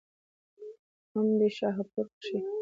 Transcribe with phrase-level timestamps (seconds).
[1.11, 2.37] هم دې شاهپور کښې